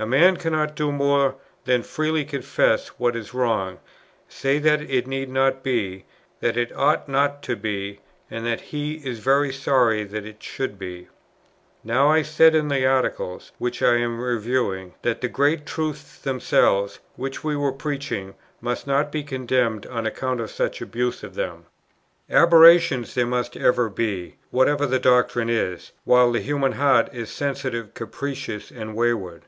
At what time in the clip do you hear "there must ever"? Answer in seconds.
23.16-23.88